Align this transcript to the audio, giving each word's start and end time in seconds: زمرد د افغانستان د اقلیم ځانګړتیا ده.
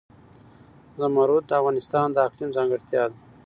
زمرد 0.99 1.43
د 1.47 1.51
افغانستان 1.61 2.07
د 2.11 2.17
اقلیم 2.27 2.49
ځانګړتیا 2.57 3.03
ده. 3.09 3.15